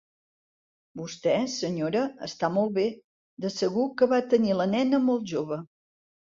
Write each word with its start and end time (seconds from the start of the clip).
Vosté, 1.01 1.35
senyora, 1.57 2.01
està 2.29 2.51
molt 2.57 2.75
bé, 2.79 2.87
de 3.47 3.53
segur 3.59 3.87
que 4.03 4.11
va 4.17 4.23
tenir 4.35 4.59
la 4.65 4.69
nena 4.75 5.05
molt 5.09 5.33
jove! 5.37 5.65